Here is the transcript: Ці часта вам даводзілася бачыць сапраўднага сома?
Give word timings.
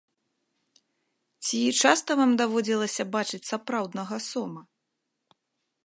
Ці 1.45 1.59
часта 1.83 2.11
вам 2.21 2.31
даводзілася 2.41 3.03
бачыць 3.17 3.41
сапраўднага 3.53 4.15
сома? 4.31 4.61